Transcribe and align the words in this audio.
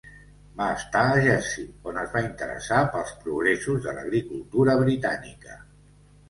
Va 0.59 0.67
estar 0.75 1.01
a 1.09 1.17
Jersey, 1.27 1.65
on 1.91 1.99
es 2.03 2.15
va 2.15 2.23
interessar 2.29 2.79
pels 2.95 3.13
progressos 3.27 3.79
de 3.85 3.95
l'agricultura 3.99 4.77
britànica. 4.81 5.61